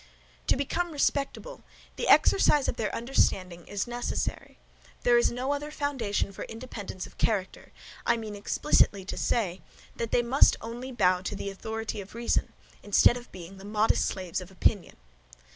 To 0.47 0.57
become 0.57 0.91
respectable, 0.91 1.61
the 1.95 2.07
exercise 2.07 2.67
of 2.67 2.75
their 2.75 2.91
understanding 2.95 3.67
is 3.67 3.85
necessary, 3.85 4.57
there 5.03 5.15
is 5.15 5.29
no 5.29 5.53
other 5.53 5.69
foundation 5.69 6.31
for 6.31 6.41
independence 6.45 7.05
of 7.05 7.19
character; 7.19 7.71
I 8.03 8.17
mean 8.17 8.33
explicitly 8.33 9.05
to 9.05 9.15
say, 9.15 9.61
that 9.95 10.09
they 10.11 10.23
must 10.23 10.57
only 10.59 10.91
bow 10.91 11.21
to 11.21 11.35
the 11.35 11.51
authority 11.51 12.01
of 12.01 12.15
reason, 12.15 12.51
instead 12.81 13.15
of 13.15 13.31
being 13.31 13.57
the 13.59 13.63
MODEST 13.63 14.03
slaves 14.03 14.41
of 14.41 14.49
opinion. 14.49 14.95